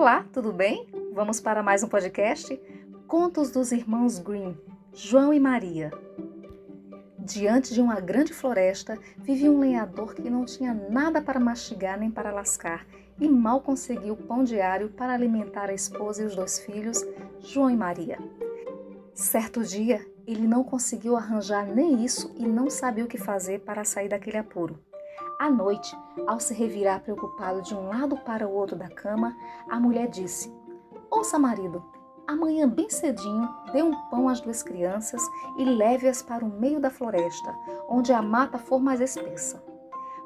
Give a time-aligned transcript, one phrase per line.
[0.00, 0.88] Olá, tudo bem?
[1.12, 2.58] Vamos para mais um podcast?
[3.06, 4.56] Contos dos Irmãos Green,
[4.94, 5.92] João e Maria.
[7.18, 12.10] Diante de uma grande floresta vivia um lenhador que não tinha nada para mastigar nem
[12.10, 12.86] para lascar
[13.20, 17.04] e mal conseguiu pão diário para alimentar a esposa e os dois filhos,
[17.40, 18.18] João e Maria.
[19.12, 23.84] Certo dia, ele não conseguiu arranjar nem isso e não sabia o que fazer para
[23.84, 24.80] sair daquele apuro.
[25.40, 25.96] À noite,
[26.26, 29.34] ao se revirar preocupado de um lado para o outro da cama,
[29.70, 30.54] a mulher disse:
[31.10, 31.82] Ouça, marido,
[32.26, 35.22] amanhã bem cedinho dê um pão às duas crianças
[35.56, 37.54] e leve-as para o meio da floresta,
[37.88, 39.64] onde a mata for mais espessa.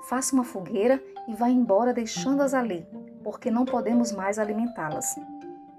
[0.09, 2.85] Faça uma fogueira e vá embora deixando-as ali,
[3.23, 5.15] porque não podemos mais alimentá-las.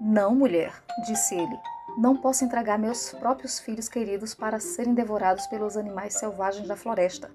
[0.00, 0.72] Não, mulher,
[1.04, 1.58] disse ele.
[1.98, 7.30] Não posso entregar meus próprios filhos queridos para serem devorados pelos animais selvagens da floresta.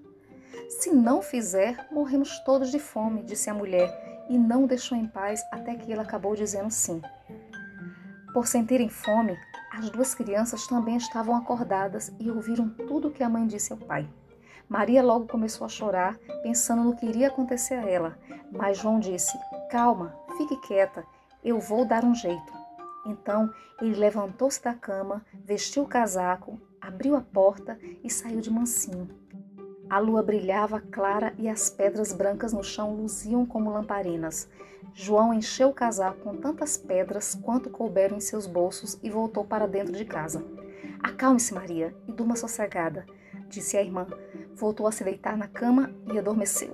[0.80, 5.44] Se não fizer, morremos todos de fome, disse a mulher, e não deixou em paz
[5.52, 7.02] até que ele acabou dizendo sim.
[8.34, 9.38] Por sentirem fome,
[9.74, 13.78] as duas crianças também estavam acordadas e ouviram tudo o que a mãe disse ao
[13.78, 14.10] pai.
[14.70, 18.18] Maria logo começou a chorar, pensando no que iria acontecer a ela,
[18.50, 19.38] mas João disse:
[19.70, 21.04] Calma, fique quieta,
[21.44, 22.54] eu vou dar um jeito.
[23.06, 29.21] Então ele levantou-se da cama, vestiu o casaco, abriu a porta e saiu de mansinho.
[29.92, 34.48] A lua brilhava clara e as pedras brancas no chão luziam como lamparinas.
[34.94, 39.68] João encheu o casaco com tantas pedras quanto couberam em seus bolsos e voltou para
[39.68, 40.46] dentro de casa.
[41.04, 43.06] Acalme-se, Maria, e durma sossegada,
[43.50, 44.08] disse a irmã.
[44.56, 46.72] Voltou a se deitar na cama e adormeceu.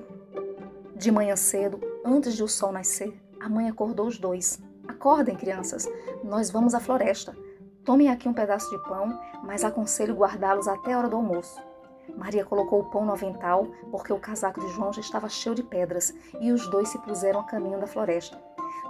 [0.95, 4.61] De manhã cedo, antes de o sol nascer, a mãe acordou os dois.
[4.87, 5.89] Acordem, crianças,
[6.23, 7.35] nós vamos à floresta.
[7.83, 11.66] Tomem aqui um pedaço de pão, mas aconselho guardá-los até a hora do almoço.
[12.15, 15.63] Maria colocou o pão no avental, porque o casaco de João já estava cheio de
[15.63, 18.41] pedras, e os dois se puseram a caminho da floresta.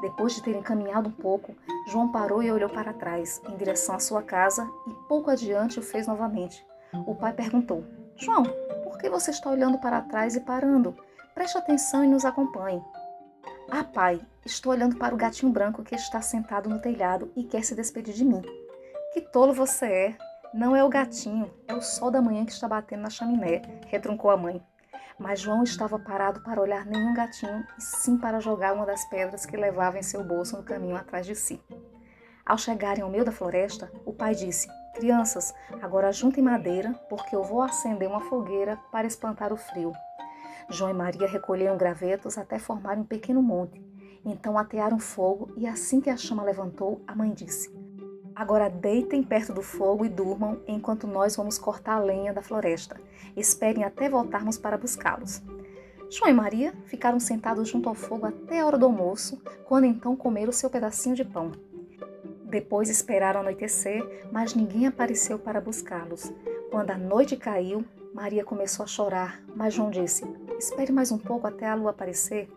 [0.02, 1.56] Depois de terem caminhado um pouco,
[1.88, 5.84] João parou e olhou para trás, em direção à sua casa, e pouco adiante o
[5.84, 6.66] fez novamente.
[7.06, 7.84] O pai perguntou:
[8.16, 8.44] João,
[8.84, 10.96] por que você está olhando para trás e parando?
[11.34, 12.84] Preste atenção e nos acompanhe.
[13.70, 17.64] Ah, pai, estou olhando para o gatinho branco que está sentado no telhado e quer
[17.64, 18.42] se despedir de mim.
[19.14, 20.18] Que tolo você é,
[20.54, 24.32] não é o gatinho, é o sol da manhã que está batendo na chaminé, retruncou
[24.32, 24.62] a mãe.
[25.20, 29.46] Mas João estava parado para olhar nenhum gatinho e sim para jogar uma das pedras
[29.46, 31.62] que levava em seu bolso no caminho atrás de si.
[32.46, 37.44] Ao chegarem ao meio da floresta, o pai disse: Crianças, agora juntem madeira, porque eu
[37.44, 39.92] vou acender uma fogueira para espantar o frio.
[40.70, 43.84] João e Maria recolheram gravetos até formarem um pequeno monte.
[44.24, 47.77] Então atearam fogo e assim que a chama levantou, a mãe disse:
[48.38, 52.96] Agora deitem perto do fogo e durmam enquanto nós vamos cortar a lenha da floresta.
[53.36, 55.42] Esperem até voltarmos para buscá-los.
[56.08, 60.16] João e Maria ficaram sentados junto ao fogo até a hora do almoço, quando então
[60.16, 61.52] comeram seu pedacinho de pão.
[62.44, 66.32] Depois esperaram anoitecer, mas ninguém apareceu para buscá-los.
[66.70, 67.84] Quando a noite caiu,
[68.14, 70.24] Maria começou a chorar, mas João disse:
[70.60, 72.48] Espere mais um pouco até a lua aparecer.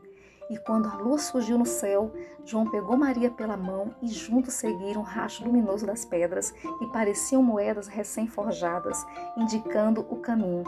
[0.51, 2.13] E quando a lua surgiu no céu,
[2.45, 7.41] João pegou Maria pela mão e juntos seguiram o racho luminoso das pedras que pareciam
[7.41, 9.07] moedas recém-forjadas,
[9.37, 10.65] indicando o caminho.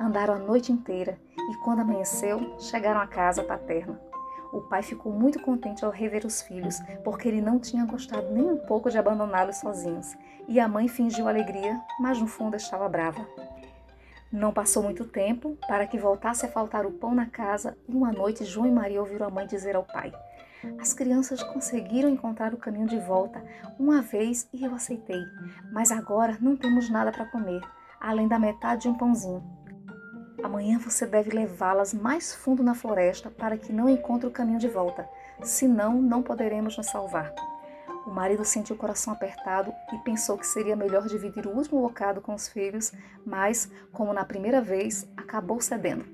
[0.00, 4.00] Andaram a noite inteira e, quando amanheceu, chegaram à casa paterna.
[4.52, 8.44] O pai ficou muito contente ao rever os filhos, porque ele não tinha gostado nem
[8.44, 10.14] um pouco de abandoná-los sozinhos.
[10.48, 13.24] E a mãe fingiu alegria, mas no fundo estava brava.
[14.32, 18.10] Não passou muito tempo para que voltasse a faltar o pão na casa e uma
[18.10, 20.10] noite João e Maria ouviram a mãe dizer ao pai:
[20.80, 23.44] As crianças conseguiram encontrar o caminho de volta
[23.78, 25.22] uma vez e eu aceitei,
[25.70, 27.60] mas agora não temos nada para comer,
[28.00, 29.44] além da metade de um pãozinho.
[30.42, 34.66] Amanhã você deve levá-las mais fundo na floresta para que não encontre o caminho de
[34.66, 35.06] volta,
[35.42, 37.34] senão não poderemos nos salvar.
[38.06, 42.20] O marido sentiu o coração apertado e pensou que seria melhor dividir o último bocado
[42.20, 42.92] com os filhos,
[43.24, 46.04] mas, como na primeira vez, acabou cedendo.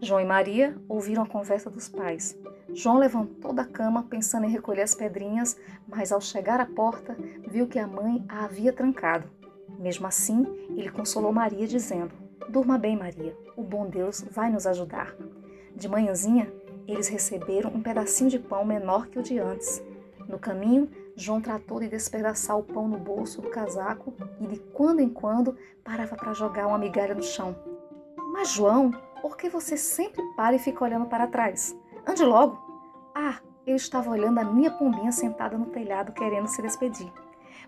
[0.00, 2.38] João e Maria ouviram a conversa dos pais.
[2.72, 7.16] João levantou da cama pensando em recolher as pedrinhas, mas ao chegar à porta,
[7.48, 9.28] viu que a mãe a havia trancado.
[9.78, 10.46] Mesmo assim,
[10.76, 12.12] ele consolou Maria, dizendo:
[12.48, 15.14] Durma bem, Maria, o bom Deus vai nos ajudar.
[15.74, 16.52] De manhãzinha,
[16.86, 19.82] eles receberam um pedacinho de pão menor que o de antes.
[20.28, 25.00] No caminho, João tratou de despedaçar o pão no bolso do casaco e de quando
[25.00, 27.56] em quando parava para jogar uma migalha no chão.
[28.32, 31.76] Mas, João, por que você sempre para e fica olhando para trás?
[32.06, 32.56] Ande logo!
[33.12, 37.12] Ah, eu estava olhando a minha pombinha sentada no telhado querendo se despedir.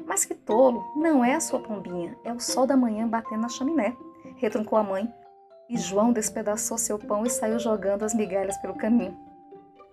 [0.06, 3.48] Mas que tolo, não é a sua pombinha, é o sol da manhã batendo na
[3.48, 3.96] chaminé,
[4.36, 5.12] retruncou a mãe.
[5.68, 9.29] E João despedaçou seu pão e saiu jogando as migalhas pelo caminho.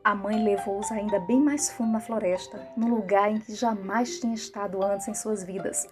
[0.07, 4.33] A mãe levou-os ainda bem mais fundo na floresta, no lugar em que jamais tinha
[4.33, 5.86] estado antes em suas vidas.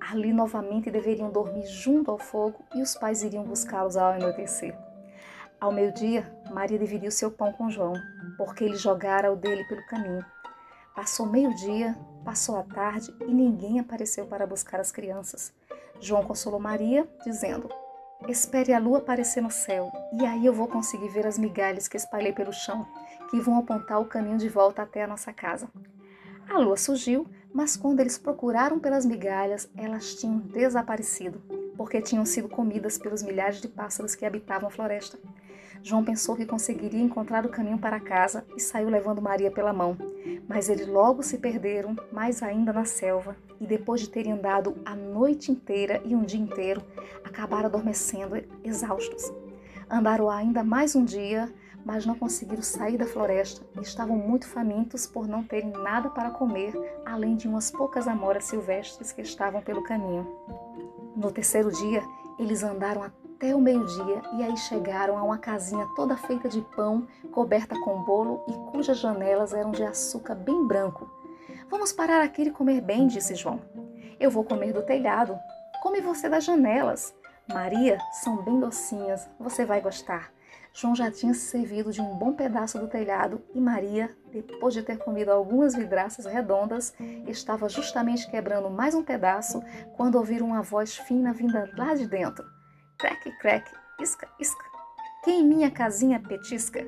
[0.00, 4.76] Ali novamente deveriam dormir junto ao fogo e os pais iriam buscá-los ao anoitecer.
[5.60, 7.92] Ao meio-dia, Maria dividiu seu pão com João,
[8.36, 10.24] porque ele jogara o dele pelo caminho.
[10.92, 15.54] Passou meio-dia, passou a tarde e ninguém apareceu para buscar as crianças.
[16.00, 17.70] João consolou Maria, dizendo:
[18.28, 21.96] Espere a lua aparecer no céu, e aí eu vou conseguir ver as migalhas que
[21.96, 22.86] espalhei pelo chão,
[23.30, 25.68] que vão apontar o caminho de volta até a nossa casa.
[26.48, 31.40] A lua surgiu, mas quando eles procuraram pelas migalhas, elas tinham desaparecido,
[31.76, 35.18] porque tinham sido comidas pelos milhares de pássaros que habitavam a floresta.
[35.82, 39.96] João pensou que conseguiria encontrar o caminho para casa e saiu levando Maria pela mão.
[40.46, 44.94] Mas eles logo se perderam, mais ainda na selva, e depois de terem andado a
[44.94, 46.82] noite inteira e um dia inteiro,
[47.24, 49.32] acabaram adormecendo exaustos.
[49.88, 51.52] Andaram ainda mais um dia,
[51.84, 56.30] mas não conseguiram sair da floresta e estavam muito famintos por não terem nada para
[56.30, 56.74] comer,
[57.04, 60.26] além de umas poucas amoras silvestres que estavam pelo caminho.
[61.16, 62.02] No terceiro dia,
[62.38, 67.06] eles andaram até o meio-dia e aí chegaram a uma casinha toda feita de pão,
[67.32, 71.10] coberta com bolo e cujas janelas eram de açúcar bem branco.
[71.68, 73.60] Vamos parar aqui e comer bem, disse João.
[74.18, 75.38] Eu vou comer do telhado.
[75.82, 77.14] Come você das janelas.
[77.48, 80.32] Maria, são bem docinhas, você vai gostar.
[80.72, 84.82] João já tinha se servido de um bom pedaço do telhado e Maria, depois de
[84.82, 86.94] ter comido algumas vidraças redondas,
[87.26, 89.62] estava justamente quebrando mais um pedaço
[89.96, 92.44] quando ouviram uma voz fina vinda lá de dentro.
[92.98, 93.70] Crack, crack,
[94.00, 94.64] isca, isca.
[95.24, 96.86] Quem em minha casinha petisca?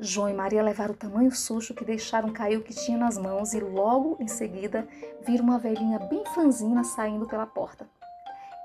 [0.00, 3.54] João e Maria levaram o tamanho sujo que deixaram cair o que tinha nas mãos
[3.54, 4.86] e logo em seguida
[5.24, 7.88] viram uma velhinha bem franzina saindo pela porta.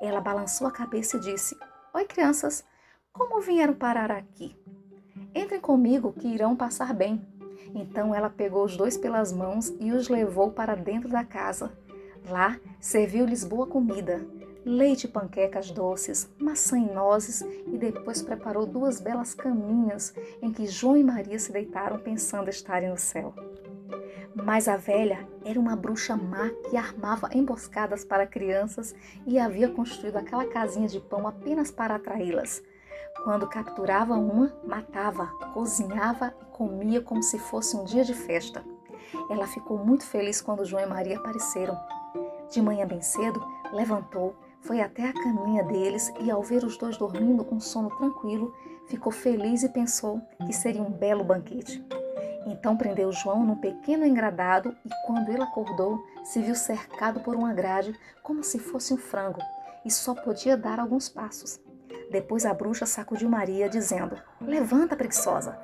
[0.01, 1.55] Ela balançou a cabeça e disse:
[1.93, 2.65] Oi, crianças,
[3.17, 4.55] como vieram parar aqui?
[5.33, 7.19] Entrem comigo que irão passar bem.
[7.73, 11.71] Então ela pegou os dois pelas mãos e os levou para dentro da casa.
[12.29, 14.25] Lá serviu-lhes boa comida,
[14.63, 20.67] leite e panquecas doces, maçã e nozes e depois preparou duas belas caminhas em que
[20.67, 23.33] João e Maria se deitaram pensando estarem no céu.
[24.35, 28.93] Mas a velha era uma bruxa má que armava emboscadas para crianças
[29.25, 32.61] e havia construído aquela casinha de pão apenas para atraí-las.
[33.23, 38.63] Quando capturava uma, matava, cozinhava e comia como se fosse um dia de festa.
[39.29, 41.77] Ela ficou muito feliz quando João e Maria apareceram.
[42.49, 46.97] De manhã bem cedo, levantou, foi até a caminha deles e, ao ver os dois
[46.97, 48.53] dormindo um sono tranquilo,
[48.87, 51.85] ficou feliz e pensou que seria um belo banquete.
[52.45, 57.53] Então prendeu João num pequeno engradado e, quando ele acordou, se viu cercado por uma
[57.53, 57.93] grade
[58.23, 59.39] como se fosse um frango
[59.83, 61.59] e só podia dar alguns passos.
[62.09, 65.57] Depois a bruxa sacudiu Maria, dizendo: Levanta, preguiçosa,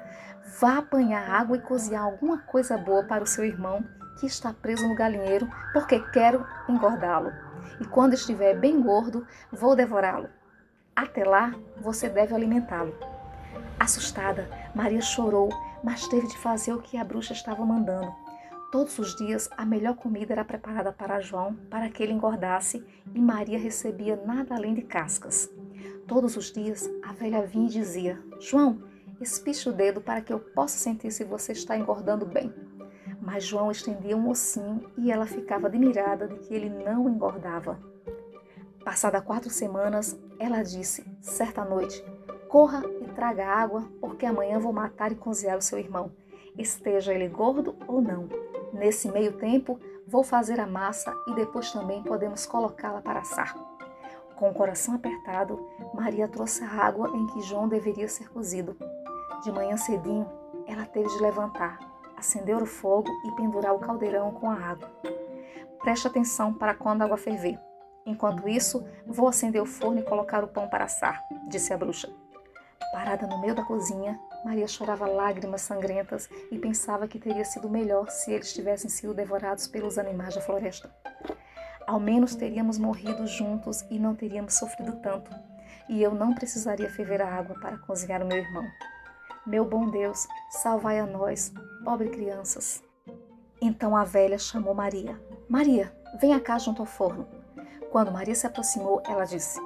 [0.60, 3.84] vá apanhar água e cozinhar alguma coisa boa para o seu irmão
[4.20, 7.32] que está preso no galinheiro, porque quero engordá-lo.
[7.80, 10.30] E quando estiver bem gordo, vou devorá-lo.
[10.96, 12.96] Até lá, você deve alimentá-lo.
[13.80, 15.50] Assustada, Maria chorou,
[15.84, 18.14] mas teve de fazer o que a bruxa estava mandando.
[18.72, 23.20] Todos os dias, a melhor comida era preparada para João, para que ele engordasse, e
[23.20, 25.50] Maria recebia nada além de cascas.
[26.08, 28.84] Todos os dias a velha vinha e dizia: João,
[29.22, 32.54] espiche o dedo para que eu possa sentir se você está engordando bem.
[33.22, 37.80] Mas João estendia um ossinho e ela ficava admirada de que ele não engordava.
[38.84, 42.04] Passada quatro semanas, ela disse, certa noite:
[42.50, 46.12] Corra e traga água, porque amanhã vou matar e cozinhar o seu irmão,
[46.58, 48.28] esteja ele gordo ou não.
[48.74, 53.73] Nesse meio tempo, vou fazer a massa e depois também podemos colocá-la para assar.
[54.44, 58.76] Com o coração apertado, Maria trouxe a água em que João deveria ser cozido.
[59.42, 60.30] De manhã cedinho,
[60.68, 61.80] ela teve de levantar,
[62.18, 64.92] acender o fogo e pendurar o caldeirão com a água.
[65.80, 67.58] Preste atenção para quando a água ferver.
[68.06, 72.14] Enquanto isso, vou acender o forno e colocar o pão para assar, disse a bruxa.
[72.92, 78.10] Parada no meio da cozinha, Maria chorava lágrimas sangrentas e pensava que teria sido melhor
[78.10, 80.92] se eles tivessem sido devorados pelos animais da floresta.
[81.86, 85.30] Ao menos teríamos morrido juntos e não teríamos sofrido tanto.
[85.90, 88.66] E eu não precisaria ferver a água para cozinhar o meu irmão.
[89.46, 91.52] Meu bom Deus, salvai a nós,
[91.84, 92.82] pobre crianças.
[93.62, 95.22] Então a velha chamou Maria.
[95.50, 97.28] Maria, venha cá junto ao forno.
[97.92, 99.60] Quando Maria se aproximou, ela disse: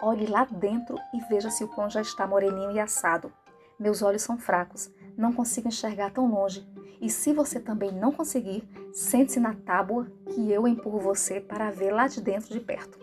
[0.00, 3.32] Olhe lá dentro e veja se o pão já está moreninho e assado.
[3.78, 6.66] Meus olhos são fracos, não consigo enxergar tão longe.
[7.00, 11.92] E se você também não conseguir, sente-se na tábua que eu empurro você para ver
[11.92, 12.98] lá de dentro de perto.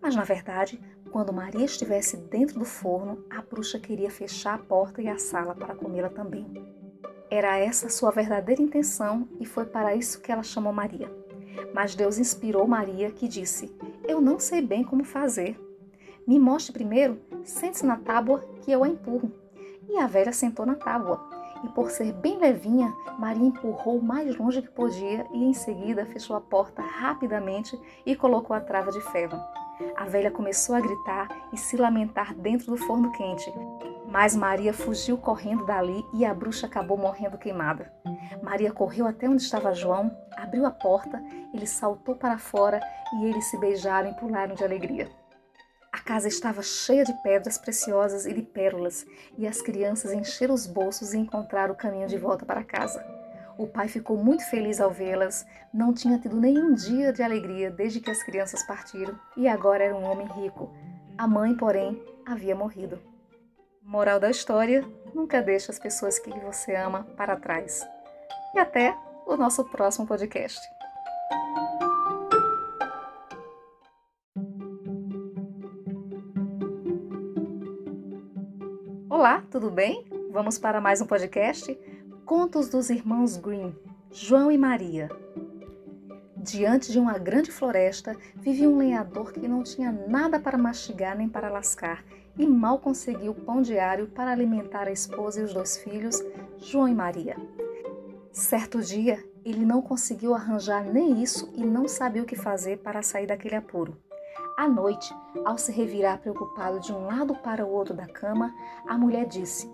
[0.00, 5.00] Mas na verdade, quando Maria estivesse dentro do forno, a bruxa queria fechar a porta
[5.00, 6.46] e a sala para comê-la também.
[7.30, 11.10] Era essa sua verdadeira intenção e foi para isso que ela chamou Maria.
[11.72, 13.74] Mas Deus inspirou Maria, que disse:
[14.06, 15.58] Eu não sei bem como fazer.
[16.26, 19.30] Me mostre primeiro, sente-se na tábua que eu a empurro.
[19.88, 21.33] E a velha sentou na tábua.
[21.62, 26.04] E por ser bem levinha, Maria empurrou o mais longe que podia e em seguida
[26.06, 29.38] fechou a porta rapidamente e colocou a trava de ferro.
[29.96, 33.52] A velha começou a gritar e se lamentar dentro do forno quente.
[34.06, 37.92] Mas Maria fugiu correndo dali e a bruxa acabou morrendo queimada.
[38.42, 41.20] Maria correu até onde estava João, abriu a porta,
[41.52, 42.80] ele saltou para fora
[43.14, 45.10] e eles se beijaram e pularam de alegria.
[46.04, 49.06] Casa estava cheia de pedras preciosas e de pérolas,
[49.38, 53.02] e as crianças encheram os bolsos e encontraram o caminho de volta para casa.
[53.56, 58.00] O pai ficou muito feliz ao vê-las, não tinha tido nenhum dia de alegria desde
[58.00, 60.70] que as crianças partiram e agora era um homem rico.
[61.16, 63.00] A mãe, porém, havia morrido.
[63.80, 64.84] Moral da história:
[65.14, 67.86] nunca deixe as pessoas que você ama para trás.
[68.54, 68.94] E até
[69.26, 70.60] o nosso próximo podcast.
[79.16, 80.04] Olá, tudo bem?
[80.32, 81.78] Vamos para mais um podcast?
[82.26, 83.72] Contos dos Irmãos Green,
[84.10, 85.08] João e Maria.
[86.36, 91.28] Diante de uma grande floresta vivia um lenhador que não tinha nada para mastigar nem
[91.28, 92.04] para lascar
[92.36, 96.20] e mal conseguiu pão diário para alimentar a esposa e os dois filhos,
[96.58, 97.36] João e Maria.
[98.32, 103.00] Certo dia, ele não conseguiu arranjar nem isso e não sabia o que fazer para
[103.00, 103.96] sair daquele apuro.
[104.56, 105.12] À noite,
[105.44, 108.54] ao se revirar preocupado de um lado para o outro da cama,
[108.86, 109.68] a mulher disse: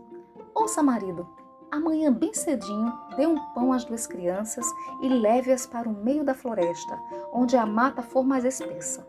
[0.55, 1.29] Ouça, marido,
[1.71, 4.65] amanhã bem cedinho dê um pão às duas crianças
[5.03, 6.99] e leve-as para o meio da floresta,
[7.31, 9.07] onde a mata for mais espessa.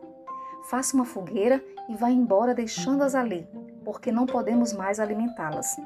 [0.70, 3.48] Faça uma fogueira e vá embora deixando-as ali,
[3.86, 5.80] porque não podemos mais alimentá-las.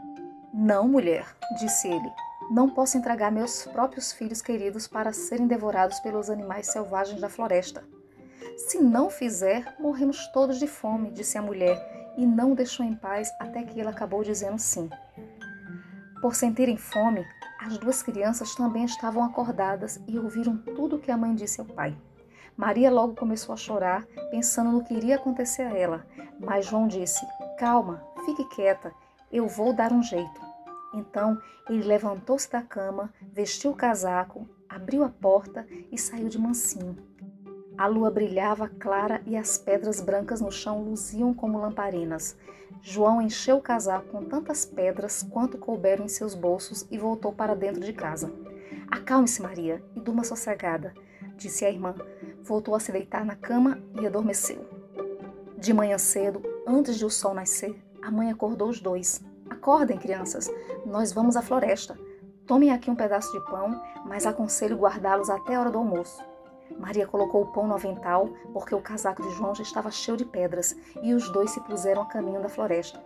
[0.52, 1.28] Não, mulher,
[1.60, 2.12] disse ele,
[2.50, 7.84] não posso entregar meus próprios filhos queridos para serem devorados pelos animais selvagens da floresta.
[8.56, 13.30] Se não fizer, morremos todos de fome, disse a mulher, e não deixou em paz
[13.40, 14.90] até que ele acabou dizendo sim.
[16.22, 17.26] Por sentirem fome,
[17.60, 21.68] as duas crianças também estavam acordadas e ouviram tudo o que a mãe disse ao
[21.68, 21.96] pai.
[22.56, 26.08] Maria logo começou a chorar, pensando no que iria acontecer a ela,
[26.40, 27.26] mas João disse:
[27.60, 28.94] Calma, fique quieta,
[29.32, 30.42] eu vou dar um jeito.
[30.94, 31.38] Então
[31.70, 36.96] ele levantou-se da cama, vestiu o casaco, abriu a porta e saiu de mansinho.
[37.78, 42.38] A lua brilhava clara e as pedras brancas no chão luziam como lamparinas.
[42.82, 47.56] João encheu o casaco com tantas pedras quanto couberam em seus bolsos e voltou para
[47.56, 48.32] dentro de casa.
[48.90, 50.94] Acalme-se, Maria, e durma sossegada
[51.36, 51.96] disse a irmã.
[52.42, 54.66] Voltou a se deitar na cama e adormeceu.
[55.58, 59.24] De manhã cedo, antes de o sol nascer, a mãe acordou os dois.
[59.50, 60.50] Acordem, crianças,
[60.86, 61.98] nós vamos à floresta.
[62.46, 66.24] Tomem aqui um pedaço de pão, mas aconselho guardá-los até a hora do almoço.
[66.78, 70.26] Maria colocou o pão no avental, porque o casaco de João já estava cheio de
[70.26, 73.02] pedras, e os dois se puseram a caminho da floresta.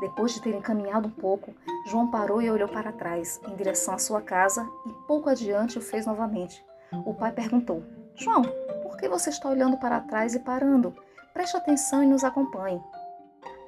[0.00, 1.54] Depois de terem caminhado um pouco,
[1.86, 5.82] João parou e olhou para trás, em direção à sua casa, e pouco adiante o
[5.82, 6.64] fez novamente.
[7.06, 7.82] O pai perguntou:
[8.16, 8.42] João,
[8.82, 10.94] por que você está olhando para trás e parando?
[11.32, 12.82] Preste atenção e nos acompanhe.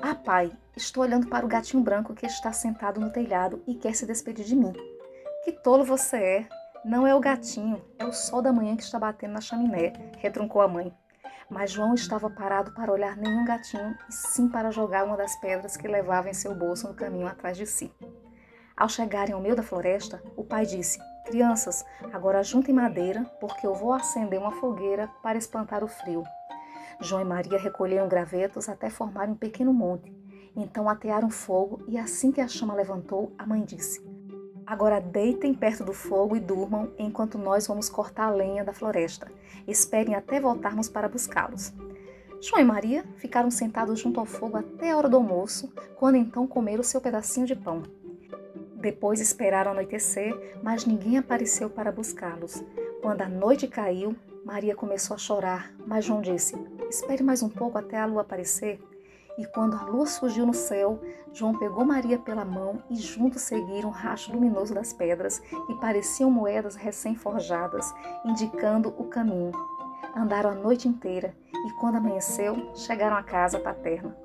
[0.02, 3.94] Ah, pai, estou olhando para o gatinho branco que está sentado no telhado e quer
[3.94, 4.72] se despedir de mim.
[5.44, 6.48] Que tolo você é!
[6.84, 10.60] Não é o gatinho, é o sol da manhã que está batendo na chaminé, retruncou
[10.60, 10.92] a mãe.
[11.48, 15.78] Mas João estava parado para olhar nenhum gatinho e sim para jogar uma das pedras
[15.78, 17.90] que levava em seu bolso no caminho atrás de si.
[18.76, 23.74] Ao chegarem ao meio da floresta, o pai disse: Crianças, agora juntem madeira, porque eu
[23.74, 26.22] vou acender uma fogueira para espantar o frio.
[27.00, 30.14] João e Maria recolheram gravetos até formarem um pequeno monte.
[30.54, 34.13] Então atearam fogo e assim que a chama levantou, a mãe disse:
[34.66, 39.30] Agora deitem perto do fogo e durmam enquanto nós vamos cortar a lenha da floresta.
[39.68, 41.72] Esperem até voltarmos para buscá-los.
[42.40, 46.46] João e Maria ficaram sentados junto ao fogo até a hora do almoço, quando então
[46.46, 47.82] comeram seu pedacinho de pão.
[48.74, 52.62] Depois esperaram anoitecer, mas ninguém apareceu para buscá-los.
[53.00, 56.54] Quando a noite caiu, Maria começou a chorar, mas João disse:
[56.90, 58.78] Espere mais um pouco até a lua aparecer.
[59.36, 61.00] E quando a lua surgiu no céu,
[61.32, 66.30] João pegou Maria pela mão e juntos seguiram o racho luminoso das pedras, que pareciam
[66.30, 67.92] moedas recém-forjadas,
[68.24, 69.52] indicando o caminho.
[70.16, 74.16] Andaram a noite inteira e, quando amanheceu, chegaram à casa paterna.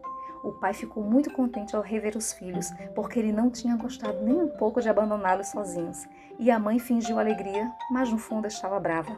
[0.44, 4.40] O pai ficou muito contente ao rever os filhos, porque ele não tinha gostado nem
[4.40, 6.08] um pouco de abandoná-los sozinhos.
[6.38, 9.18] E a mãe fingiu alegria, mas no fundo estava brava.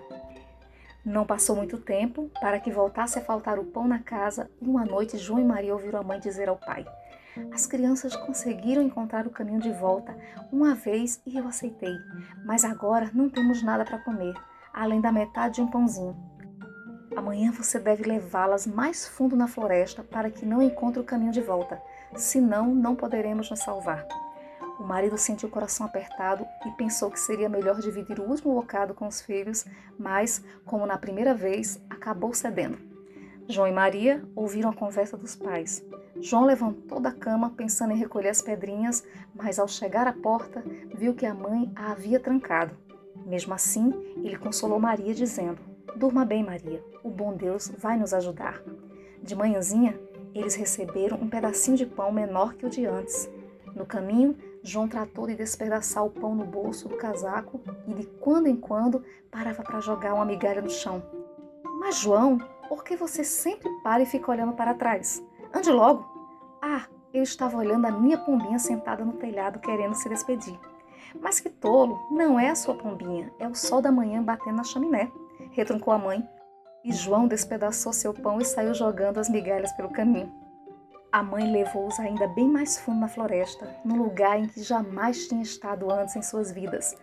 [1.04, 4.86] Não passou muito tempo para que voltasse a faltar o pão na casa e uma
[4.86, 6.86] noite João e Maria ouviram a mãe dizer ao pai:
[7.52, 10.16] As crianças conseguiram encontrar o caminho de volta
[10.52, 11.96] uma vez e eu aceitei,
[12.46, 14.36] mas agora não temos nada para comer,
[14.72, 16.16] além da metade de um pãozinho.
[17.16, 21.42] Amanhã você deve levá-las mais fundo na floresta para que não encontre o caminho de
[21.42, 21.82] volta,
[22.16, 24.06] senão não poderemos nos salvar.
[24.82, 28.96] O marido sentiu o coração apertado e pensou que seria melhor dividir o último bocado
[28.96, 29.64] com os filhos,
[29.96, 32.80] mas, como na primeira vez, acabou cedendo.
[33.48, 35.86] João e Maria ouviram a conversa dos pais.
[36.20, 40.64] João levantou da cama pensando em recolher as pedrinhas, mas ao chegar à porta,
[40.96, 42.76] viu que a mãe a havia trancado.
[43.24, 45.60] Mesmo assim, ele consolou Maria, dizendo:
[45.96, 48.60] Durma bem, Maria, o bom Deus vai nos ajudar.
[49.22, 50.00] De manhãzinha,
[50.34, 53.30] eles receberam um pedacinho de pão menor que o de antes.
[53.76, 58.48] No caminho, João tratou de despedaçar o pão no bolso do casaco e de quando
[58.48, 61.02] em quando parava para jogar uma migalha no chão.
[61.80, 62.38] Mas, João,
[62.70, 65.24] por que você sempre para e fica olhando para trás?
[65.54, 66.06] Ande logo!
[66.62, 70.58] Ah, eu estava olhando a minha pombinha sentada no telhado querendo se despedir.
[71.20, 74.64] Mas que tolo, não é a sua pombinha, é o sol da manhã batendo na
[74.64, 75.12] chaminé,
[75.52, 76.24] retruncou a mãe.
[76.84, 80.32] E João despedaçou seu pão e saiu jogando as migalhas pelo caminho.
[81.12, 85.42] A mãe levou-os ainda bem mais fundo na floresta, num lugar em que jamais tinha
[85.42, 86.96] estado antes em suas vidas.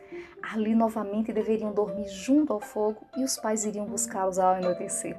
[0.42, 5.14] Ali novamente deveriam dormir junto ao fogo e os pais iriam buscá-los ao anoitecer.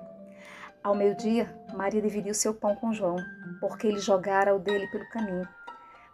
[0.83, 3.17] Ao meio-dia, Maria dividiu seu pão com João,
[3.59, 5.47] porque ele jogara o dele pelo caminho.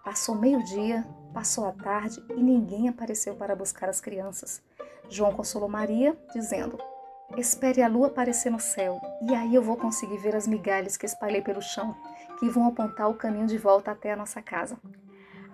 [0.04, 4.62] Passou meio-dia, passou a tarde e ninguém apareceu para buscar as crianças.
[5.10, 6.78] João consolou Maria, dizendo:
[7.38, 11.06] Espere a lua aparecer no céu, e aí eu vou conseguir ver as migalhas que
[11.06, 11.96] espalhei pelo chão
[12.40, 14.78] que vão apontar o caminho de volta até a nossa casa.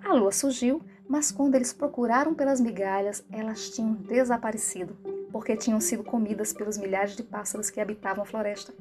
[0.04, 4.98] A lua surgiu, mas quando eles procuraram pelas migalhas, elas tinham desaparecido,
[5.32, 8.74] porque tinham sido comidas pelos milhares de pássaros que habitavam a floresta.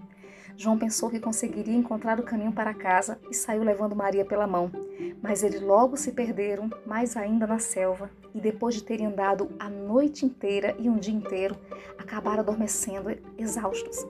[0.56, 4.70] João pensou que conseguiria encontrar o caminho para casa e saiu levando Maria pela mão.
[5.22, 9.68] Mas eles logo se perderam, mais ainda na selva, e depois de terem andado a
[9.68, 11.56] noite inteira e um dia inteiro,
[11.98, 14.06] acabaram adormecendo exaustos.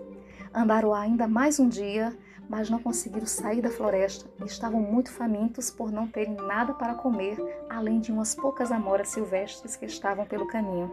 [0.52, 2.16] Andaram ainda mais um dia,
[2.50, 6.96] mas não conseguiram sair da floresta e estavam muito famintos por não terem nada para
[6.96, 7.38] comer,
[7.70, 10.90] além de umas poucas amoras silvestres que estavam pelo caminho.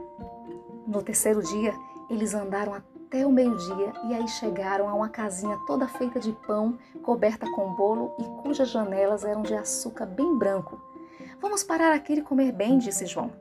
[0.86, 1.74] No terceiro dia,
[2.12, 6.78] eles andaram até o meio-dia e aí chegaram a uma casinha toda feita de pão,
[7.02, 10.80] coberta com bolo e cujas janelas eram de açúcar bem branco.
[11.41, 13.32] Vamos parar aqui e comer bem, disse João.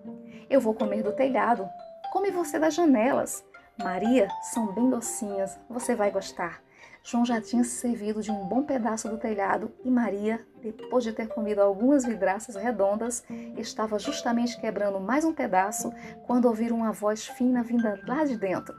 [0.48, 1.68] Eu vou comer do telhado.
[2.14, 3.44] Come você das janelas.
[3.78, 6.62] Maria, são bem docinhas, você vai gostar.
[7.06, 11.12] João já tinha se servido de um bom pedaço do telhado e Maria, depois de
[11.12, 13.22] ter comido algumas vidraças redondas,
[13.56, 15.92] estava justamente quebrando mais um pedaço
[16.26, 18.74] quando ouviram uma voz fina vinda lá de dentro.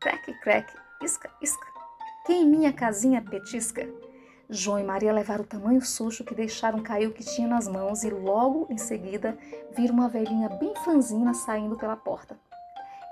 [0.00, 1.66] Crack, crack, isca, isca.
[2.26, 3.88] Quem em minha casinha petisca?
[4.50, 8.02] João e Maria levaram o tamanho sujo que deixaram cair o que tinha nas mãos
[8.02, 9.38] e logo em seguida
[9.76, 12.36] viram uma velhinha bem franzina saindo pela porta.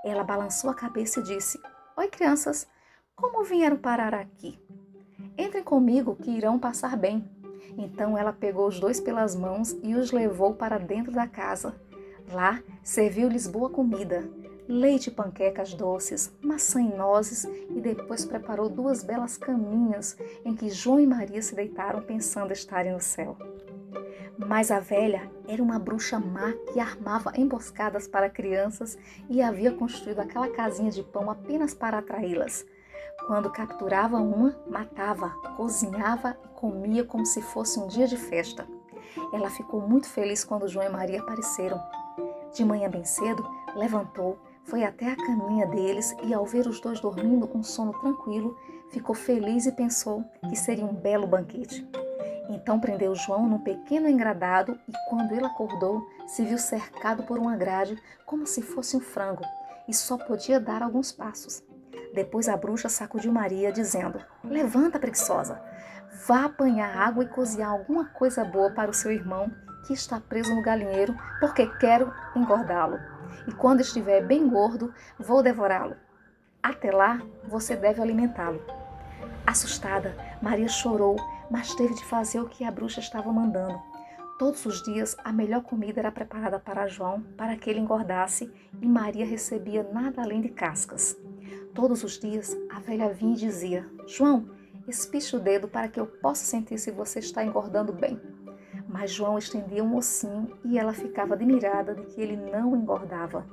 [0.05, 1.57] Ela balançou a cabeça e disse:
[1.96, 2.66] Oi, crianças,
[3.16, 4.59] como vieram parar aqui?
[5.37, 7.29] Entrem comigo que irão passar bem.
[7.76, 11.74] Então ela pegou os dois pelas mãos e os levou para dentro da casa.
[12.31, 14.29] Lá serviu-lhes boa comida,
[14.68, 20.70] leite e panquecas doces, maçã e nozes e depois preparou duas belas caminhas em que
[20.70, 23.37] João e Maria se deitaram pensando estarem no céu.
[24.38, 28.98] Mas a velha era uma bruxa má que armava emboscadas para crianças
[29.31, 32.66] e havia construído aquela casinha de pão apenas para atraí-las.
[33.27, 38.67] Quando capturava uma, matava, cozinhava e comia como se fosse um dia de festa.
[39.33, 41.83] Ela ficou muito feliz quando João e Maria apareceram.
[42.55, 47.01] De manhã bem cedo, levantou, foi até a caminha deles e, ao ver os dois
[47.01, 48.57] dormindo com sono tranquilo,
[48.91, 51.85] ficou feliz e pensou que seria um belo banquete.
[52.49, 57.57] Então prendeu João num pequeno engradado e, quando ele acordou, se viu cercado por uma
[57.57, 59.43] grade como se fosse um frango
[59.89, 61.65] e só podia dar alguns passos.
[62.16, 65.61] Depois a bruxa sacudiu Maria, dizendo: Levanta, preguiçosa,
[66.26, 69.52] vá apanhar água e cozinhar alguma coisa boa para o seu irmão
[69.87, 72.98] que está preso no galinheiro, porque quero engordá-lo.
[73.46, 75.94] E quando estiver bem gordo, vou devorá-lo.
[76.62, 78.62] Até lá, você deve alimentá-lo.
[79.46, 81.16] Assustada, Maria chorou,
[81.50, 83.79] mas teve de fazer o que a bruxa estava mandando.
[84.38, 88.50] Todos os dias, a melhor comida era preparada para João, para que ele engordasse,
[88.81, 91.14] e Maria recebia nada além de cascas.
[91.77, 94.49] Todos os dias a velha vinha e dizia: João,
[94.89, 98.19] espiche o dedo para que eu possa sentir se você está engordando bem.
[98.89, 103.47] Mas João estendia um ossinho e ela ficava admirada de que ele não engordava.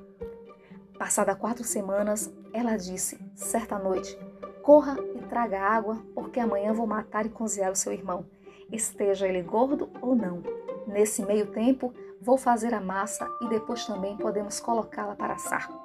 [0.97, 4.17] Passada quatro semanas, ela disse, certa noite:
[4.61, 8.25] Corra e traga água, porque amanhã vou matar e cozinhar o seu irmão.
[8.71, 10.41] esteja ele gordo ou não.
[10.87, 15.82] Nesse meio tempo, vou fazer a massa e depois também podemos colocá-la para assar.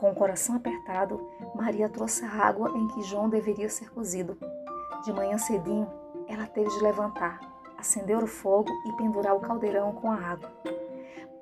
[0.00, 4.38] Com o coração apertado, Maria trouxe a água em que João deveria ser cozido.
[5.04, 5.86] De manhã cedinho,
[6.26, 7.38] ela teve de levantar,
[7.76, 10.50] acender o fogo e pendurar o caldeirão com a água.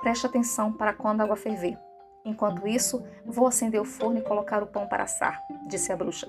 [0.01, 1.79] Preste atenção para quando a água ferver.
[2.25, 6.29] Enquanto isso, vou acender o forno e colocar o pão para assar, disse a bruxa.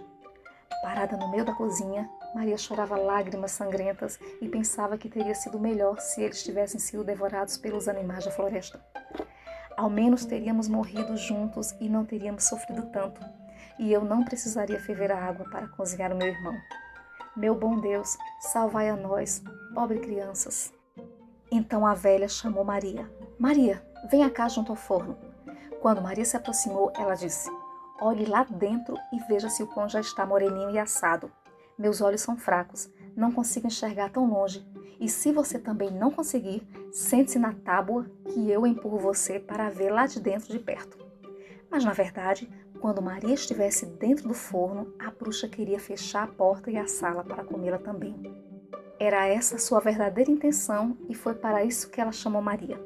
[0.84, 6.00] Parada no meio da cozinha, Maria chorava lágrimas sangrentas e pensava que teria sido melhor
[6.00, 8.80] se eles tivessem sido devorados pelos animais da floresta.
[9.80, 13.22] Ao menos teríamos morrido juntos e não teríamos sofrido tanto.
[13.80, 16.54] E eu não precisaria ferver a água para cozinhar o meu irmão.
[17.34, 19.42] Meu bom Deus, salvai a nós,
[19.74, 20.74] pobre crianças.
[21.50, 23.10] Então a velha chamou Maria.
[23.40, 25.18] Maria, venha cá junto ao forno.
[25.80, 27.50] Quando Maria se aproximou, ela disse:
[28.02, 31.32] Olhe lá dentro e veja se o pão já está moreninho e assado.
[31.78, 32.90] Meus olhos são fracos,
[33.20, 34.66] não consigo enxergar tão longe.
[35.00, 39.92] E se você também não conseguir, sente-se na tábua que eu empurro você para ver
[39.92, 40.98] lá de dentro de perto.
[41.70, 46.72] Mas na verdade, quando Maria estivesse dentro do forno, a bruxa queria fechar a porta
[46.72, 48.16] e a sala para comê-la também.
[49.00, 52.78] Era essa sua verdadeira intenção e foi para isso que ela chamou Maria.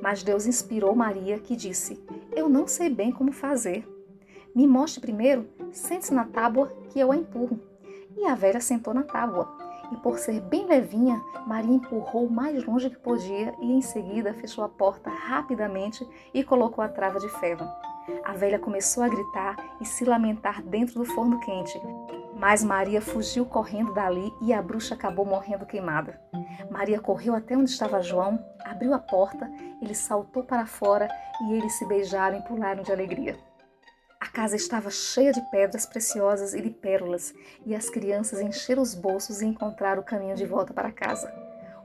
[0.00, 2.00] Mas Deus inspirou Maria, que disse:
[2.34, 3.86] Eu não sei bem como fazer.
[4.54, 7.58] Me mostre primeiro, sente-se na tábua que eu a empurro.
[8.16, 9.57] E a velha sentou na tábua.
[9.90, 14.34] E por ser bem levinha, Maria empurrou o mais longe que podia e em seguida
[14.34, 17.66] fechou a porta rapidamente e colocou a trava de ferro.
[18.24, 21.80] A velha começou a gritar e se lamentar dentro do forno quente.
[22.34, 26.20] Mas Maria fugiu correndo dali e a bruxa acabou morrendo queimada.
[26.70, 29.50] Maria correu até onde estava João, abriu a porta,
[29.82, 31.08] ele saltou para fora
[31.42, 33.47] e eles se beijaram e pularam de alegria.
[34.28, 38.94] A casa estava cheia de pedras preciosas e de pérolas, e as crianças encheram os
[38.94, 41.32] bolsos e encontraram o caminho de volta para casa.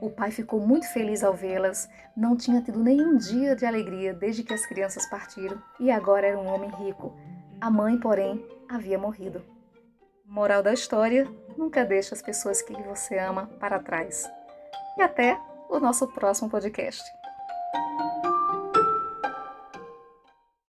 [0.02, 4.44] O pai ficou muito feliz ao vê-las, não tinha tido nenhum dia de alegria desde
[4.44, 7.16] que as crianças partiram e agora era um homem rico.
[7.62, 9.42] A mãe, porém, havia morrido.
[10.26, 11.26] Moral da história:
[11.58, 14.30] nunca deixe as pessoas que você ama para trás.
[14.98, 17.02] E até o nosso próximo podcast.